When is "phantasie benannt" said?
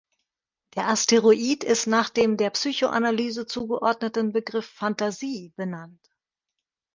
4.67-6.01